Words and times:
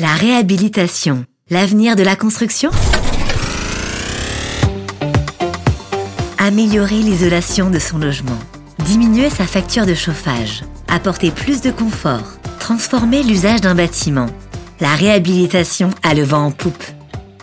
La 0.00 0.14
réhabilitation, 0.14 1.24
l'avenir 1.50 1.96
de 1.96 2.04
la 2.04 2.14
construction? 2.14 2.70
Améliorer 6.38 7.00
l'isolation 7.00 7.68
de 7.68 7.80
son 7.80 7.98
logement, 7.98 8.38
diminuer 8.84 9.28
sa 9.28 9.44
facture 9.44 9.86
de 9.86 9.94
chauffage, 9.94 10.62
apporter 10.86 11.32
plus 11.32 11.62
de 11.62 11.72
confort, 11.72 12.38
transformer 12.60 13.24
l'usage 13.24 13.60
d'un 13.60 13.74
bâtiment. 13.74 14.28
La 14.78 14.94
réhabilitation 14.94 15.90
a 16.04 16.14
le 16.14 16.22
vent 16.22 16.46
en 16.46 16.50
poupe. 16.52 16.84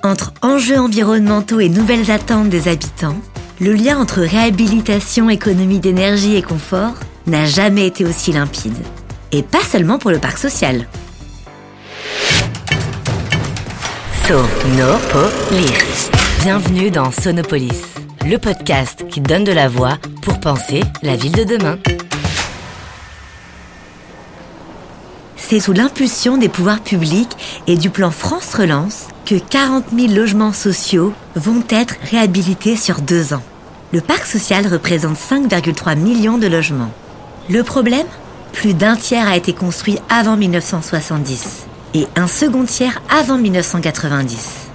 Entre 0.01 0.31
enjeux 0.41 0.79
environnementaux 0.79 1.59
et 1.59 1.67
nouvelles 1.67 2.09
attentes 2.09 2.47
des 2.47 2.69
habitants, 2.69 3.17
le 3.59 3.73
lien 3.73 3.99
entre 3.99 4.21
réhabilitation, 4.21 5.29
économie 5.29 5.81
d'énergie 5.81 6.37
et 6.37 6.41
confort 6.41 6.93
n'a 7.27 7.45
jamais 7.45 7.85
été 7.85 8.05
aussi 8.05 8.31
limpide. 8.31 8.77
Et 9.33 9.43
pas 9.43 9.65
seulement 9.69 9.99
pour 9.99 10.11
le 10.11 10.19
parc 10.19 10.37
social. 10.37 10.87
Sonopolis. 14.27 16.09
Bienvenue 16.41 16.89
dans 16.89 17.11
Sonopolis, 17.11 17.83
le 18.25 18.39
podcast 18.39 19.05
qui 19.07 19.21
donne 19.21 19.43
de 19.43 19.52
la 19.52 19.67
voix 19.67 19.99
pour 20.23 20.39
penser 20.39 20.81
la 21.03 21.16
ville 21.16 21.33
de 21.33 21.43
demain. 21.43 21.77
C'est 25.38 25.59
sous 25.59 25.73
l'impulsion 25.73 26.38
des 26.38 26.49
pouvoirs 26.49 26.80
publics 26.80 27.38
et 27.67 27.77
du 27.77 27.91
plan 27.91 28.09
France 28.09 28.55
Relance 28.55 29.09
que 29.27 29.35
40 29.35 29.85
000 29.95 30.11
logements 30.11 30.53
sociaux 30.53 31.13
vont 31.35 31.63
être 31.69 31.94
réhabilités 32.09 32.75
sur 32.75 33.02
deux 33.02 33.35
ans. 33.35 33.44
Le 33.94 34.02
parc 34.02 34.25
social 34.25 34.66
représente 34.66 35.17
5,3 35.17 35.99
millions 35.99 36.39
de 36.39 36.47
logements. 36.47 36.91
Le 37.47 37.61
problème? 37.61 38.07
Plus 38.53 38.73
d'un 38.73 38.95
tiers 38.95 39.27
a 39.27 39.38
été 39.38 39.53
construit 39.53 39.99
avant 40.09 40.35
1970 40.35 41.67
et 41.95 42.08
un 42.17 42.27
second 42.27 42.66
tiers 42.66 43.02
avant 43.09 43.38
1990. 43.38 44.67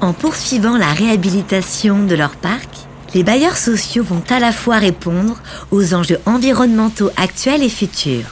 En 0.00 0.14
poursuivant 0.14 0.78
la 0.78 0.92
réhabilitation 0.92 2.04
de 2.04 2.14
leur 2.14 2.34
parc, 2.34 2.68
les 3.14 3.22
bailleurs 3.22 3.58
sociaux 3.58 4.02
vont 4.02 4.22
à 4.30 4.40
la 4.40 4.52
fois 4.52 4.78
répondre 4.78 5.38
aux 5.70 5.92
enjeux 5.92 6.18
environnementaux 6.24 7.10
actuels 7.16 7.62
et 7.62 7.68
futurs, 7.68 8.24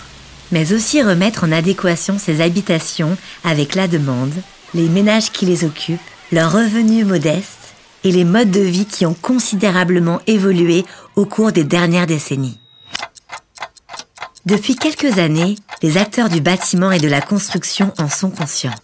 mais 0.53 0.73
aussi 0.73 1.03
remettre 1.03 1.45
en 1.45 1.53
adéquation 1.53 2.19
ces 2.19 2.41
habitations 2.41 3.17
avec 3.45 3.75
la 3.75 3.87
demande, 3.87 4.33
les 4.75 4.89
ménages 4.89 5.31
qui 5.31 5.45
les 5.45 5.65
occupent, 5.65 6.01
leurs 6.33 6.53
revenus 6.53 7.05
modestes 7.05 7.75
et 8.05 8.11
les 8.11 8.25
modes 8.25 8.51
de 8.51 8.61
vie 8.61 8.87
qui 8.87 9.05
ont 9.05 9.17
considérablement 9.21 10.21
évolué 10.27 10.87
au 11.15 11.27
cours 11.27 11.53
des 11.53 11.65
dernières 11.65 12.07
décennies. 12.07 12.60
Depuis 14.47 14.75
quelques 14.75 15.19
années, 15.19 15.57
les 15.83 15.99
acteurs 15.99 16.31
du 16.31 16.41
bâtiment 16.41 16.91
et 16.91 16.99
de 16.99 17.09
la 17.09 17.21
construction 17.21 17.93
en 17.99 18.09
sont 18.09 18.31
conscients. 18.31 18.75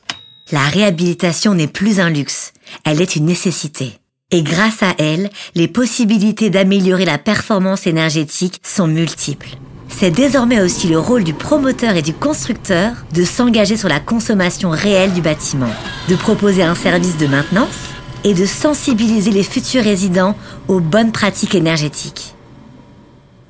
La 0.52 0.60
réhabilitation 0.60 1.54
n'est 1.54 1.66
plus 1.66 1.98
un 1.98 2.10
luxe, 2.10 2.52
elle 2.84 3.00
est 3.00 3.16
une 3.16 3.24
nécessité. 3.24 3.98
Et 4.30 4.42
grâce 4.42 4.82
à 4.82 4.94
elle, 4.98 5.30
les 5.54 5.66
possibilités 5.66 6.50
d'améliorer 6.50 7.06
la 7.06 7.16
performance 7.16 7.86
énergétique 7.86 8.60
sont 8.62 8.86
multiples. 8.86 9.48
C'est 9.88 10.10
désormais 10.10 10.60
aussi 10.60 10.88
le 10.88 10.98
rôle 10.98 11.24
du 11.24 11.32
promoteur 11.32 11.96
et 11.96 12.02
du 12.02 12.12
constructeur 12.12 12.92
de 13.14 13.24
s'engager 13.24 13.78
sur 13.78 13.88
la 13.88 14.00
consommation 14.00 14.68
réelle 14.68 15.14
du 15.14 15.22
bâtiment, 15.22 15.70
de 16.08 16.16
proposer 16.16 16.64
un 16.64 16.74
service 16.74 17.16
de 17.16 17.28
maintenance 17.28 17.78
et 18.24 18.34
de 18.34 18.44
sensibiliser 18.44 19.30
les 19.30 19.44
futurs 19.44 19.84
résidents 19.84 20.36
aux 20.68 20.80
bonnes 20.80 21.12
pratiques 21.12 21.54
énergétiques. 21.54 22.34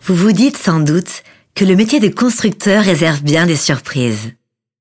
Vous 0.02 0.14
vous 0.14 0.32
dites 0.32 0.56
sans 0.56 0.78
doute 0.78 1.24
que 1.56 1.64
le 1.64 1.74
métier 1.74 2.00
de 2.00 2.08
constructeur 2.08 2.84
réserve 2.84 3.22
bien 3.22 3.46
des 3.46 3.56
surprises. 3.56 4.32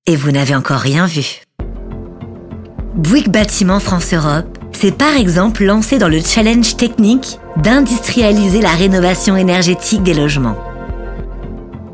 Et 0.08 0.18
vous 0.18 0.32
n'avez 0.32 0.54
encore 0.54 0.82
rien 0.82 1.08
vu. 1.08 1.42
Bouygues 2.96 3.32
Bâtiment 3.32 3.80
France-Europe 3.80 4.58
s'est 4.74 4.92
par 4.92 5.16
exemple 5.16 5.64
lancé 5.64 5.98
dans 5.98 6.10
le 6.10 6.20
challenge 6.20 6.76
technique 6.76 7.40
d'industrialiser 7.56 8.60
la 8.60 8.72
rénovation 8.72 9.38
énergétique 9.38 10.04
des 10.04 10.14
logements. 10.14 10.58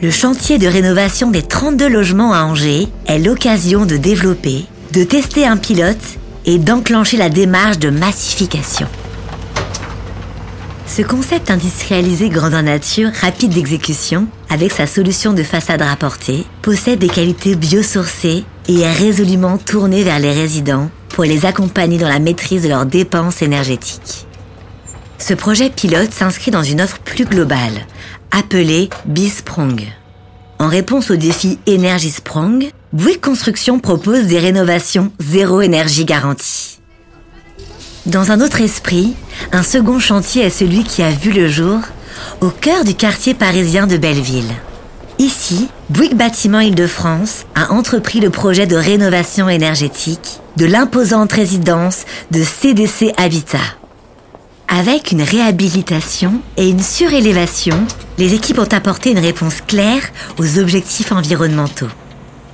Le 0.02 0.10
chantier 0.10 0.58
de 0.58 0.66
rénovation 0.66 1.30
des 1.30 1.44
32 1.44 1.88
logements 1.88 2.34
à 2.34 2.42
Angers 2.42 2.88
est 3.06 3.20
l'occasion 3.20 3.86
de 3.86 3.98
développer, 3.98 4.66
de 4.94 5.04
tester 5.04 5.46
un 5.46 5.58
pilote 5.58 6.18
et 6.46 6.58
d'enclencher 6.58 7.18
la 7.18 7.30
démarche 7.30 7.78
de 7.78 7.92
massification. 7.92 8.88
Ce 10.94 11.02
concept 11.02 11.50
industrialisé 11.50 12.28
grandeur 12.28 12.64
nature, 12.64 13.12
rapide 13.22 13.54
d'exécution, 13.54 14.28
avec 14.50 14.74
sa 14.74 14.86
solution 14.86 15.32
de 15.32 15.42
façade 15.42 15.82
rapportée, 15.82 16.44
possède 16.62 17.00
des 17.00 17.08
qualités 17.08 17.56
biosourcées 17.56 18.44
et 18.68 18.80
est 18.82 18.92
résolument 18.92 19.58
tourné 19.58 20.04
vers 20.04 20.20
les 20.20 20.34
résidents 20.34 20.92
pour 21.08 21.24
les 21.24 21.46
accompagner 21.46 21.98
dans 21.98 22.10
la 22.10 22.20
maîtrise 22.20 22.64
de 22.64 22.68
leurs 22.68 22.86
dépenses 22.86 23.42
énergétiques. 23.42 24.28
Ce 25.18 25.34
projet 25.34 25.70
pilote 25.70 26.12
s'inscrit 26.12 26.52
dans 26.52 26.62
une 26.62 26.82
offre 26.82 27.00
plus 27.00 27.24
globale, 27.24 27.88
appelée 28.32 28.90
Bisprong. 29.06 29.82
En 30.60 30.68
réponse 30.68 31.10
au 31.10 31.16
défi 31.16 31.58
Energy 31.70 32.12
Sprong, 32.12 32.70
Bouygues 32.92 33.22
Construction 33.22 33.80
propose 33.80 34.26
des 34.26 34.40
rénovations 34.40 35.14
zéro 35.20 35.62
énergie 35.62 36.04
garantie. 36.04 36.71
Dans 38.08 38.32
un 38.32 38.42
autre 38.42 38.62
esprit, 38.62 39.14
un 39.52 39.62
second 39.62 40.00
chantier 40.00 40.44
est 40.44 40.50
celui 40.50 40.84
qui 40.84 41.04
a 41.04 41.12
vu 41.12 41.32
le 41.32 41.48
jour 41.48 41.80
au 42.42 42.50
cœur 42.50 42.84
du 42.84 42.96
quartier 42.96 43.36
parisien 43.36 43.86
de 43.86 43.96
Belleville. 43.96 44.52
Ici, 45.20 45.68
Bouygues 45.90 46.16
Bâtiment 46.16 46.62
Île-de-France 46.62 47.46
a 47.54 47.72
entrepris 47.72 48.20
le 48.20 48.32
projet 48.32 48.66
de 48.66 48.76
rénovation 48.76 49.50
énergétique 49.50 50.40
de 50.58 50.66
l'imposante 50.66 51.32
résidence 51.32 52.06
de 52.32 52.44
CDC 52.44 53.14
Habitat. 53.18 53.60
Avec 54.68 55.12
une 55.12 55.22
réhabilitation 55.22 56.42
et 56.58 56.70
une 56.70 56.82
surélévation, 56.82 57.86
les 58.18 58.34
équipes 58.34 58.58
ont 58.58 58.74
apporté 58.74 59.12
une 59.12 59.20
réponse 59.20 59.62
claire 59.68 60.10
aux 60.40 60.58
objectifs 60.58 61.12
environnementaux. 61.12 61.90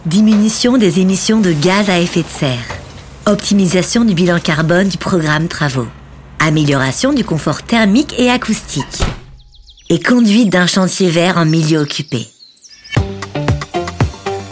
Diminution 0.06 0.78
des 0.78 1.00
émissions 1.00 1.40
de 1.40 1.54
gaz 1.54 1.90
à 1.90 2.00
effet 2.00 2.24
de 2.24 2.40
serre, 2.40 2.77
optimisation 3.28 4.06
du 4.06 4.14
bilan 4.14 4.40
carbone 4.40 4.88
du 4.88 4.98
programme 4.98 5.50
travaux, 5.50 5.88
amélioration 6.40 7.12
du 7.12 7.26
confort 7.26 7.62
thermique 7.62 8.16
et 8.18 8.30
acoustique, 8.30 9.04
et 9.90 10.00
conduite 10.00 10.50
d'un 10.50 10.66
chantier 10.66 11.10
vert 11.10 11.38
en 11.38 11.46
milieu 11.46 11.80
occupé. 11.80 12.26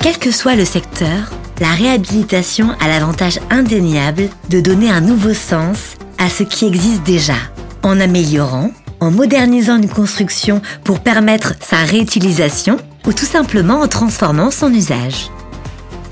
Quel 0.01 0.17
que 0.19 0.29
soit 0.29 0.55
le 0.55 0.65
secteur, 0.65 1.31
la 1.61 1.71
réhabilitation 1.71 2.75
a 2.81 2.89
l'avantage 2.89 3.39
indéniable 3.49 4.27
de 4.49 4.59
donner 4.59 4.91
un 4.91 5.01
nouveau 5.01 5.33
sens 5.33 5.95
à 6.17 6.29
ce 6.29 6.43
qui 6.43 6.65
existe 6.65 7.03
déjà, 7.03 7.37
en 7.81 8.01
améliorant, 8.01 8.71
en 8.99 9.09
modernisant 9.09 9.77
une 9.77 9.89
construction 9.89 10.61
pour 10.83 10.99
permettre 10.99 11.53
sa 11.61 11.77
réutilisation 11.77 12.77
ou 13.07 13.13
tout 13.13 13.25
simplement 13.25 13.79
en 13.79 13.87
transformant 13.87 14.51
son 14.51 14.73
usage. 14.73 15.29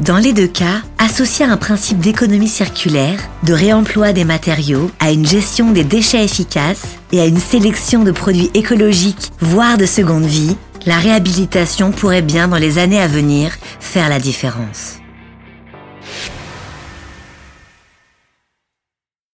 Dans 0.05 0.17
les 0.17 0.33
deux 0.33 0.47
cas, 0.47 0.81
associer 0.97 1.45
un 1.45 1.55
principe 1.55 1.99
d'économie 1.99 2.49
circulaire, 2.49 3.21
de 3.43 3.53
réemploi 3.53 4.11
des 4.11 4.25
matériaux, 4.25 4.91
à 4.99 5.13
une 5.13 5.25
gestion 5.25 5.71
des 5.71 5.85
déchets 5.85 6.25
efficaces 6.25 6.97
et 7.13 7.21
à 7.21 7.25
une 7.25 7.39
sélection 7.39 8.03
de 8.03 8.11
produits 8.11 8.51
écologiques, 8.53 9.31
voire 9.39 9.77
de 9.77 9.85
seconde 9.85 10.25
vie, 10.25 10.57
la 10.85 10.97
réhabilitation 10.97 11.91
pourrait 11.91 12.21
bien 12.21 12.49
dans 12.49 12.57
les 12.57 12.79
années 12.79 12.99
à 12.99 13.07
venir 13.07 13.51
faire 13.79 14.09
la 14.09 14.19
différence. 14.19 15.02